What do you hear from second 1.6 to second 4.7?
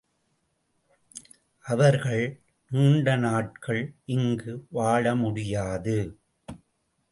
அவர்கள் நீண்ட நாட்கள் இங்கு